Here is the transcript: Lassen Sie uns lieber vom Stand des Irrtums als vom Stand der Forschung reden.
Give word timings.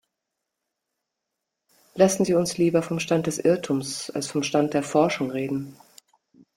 Lassen 1.93 2.25
Sie 2.25 2.33
uns 2.33 2.57
lieber 2.57 2.81
vom 2.81 2.99
Stand 2.99 3.27
des 3.27 3.37
Irrtums 3.37 4.09
als 4.09 4.25
vom 4.31 4.41
Stand 4.41 4.73
der 4.73 4.81
Forschung 4.81 5.29
reden. 5.29 5.77